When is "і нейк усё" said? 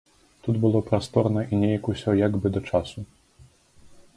1.51-2.15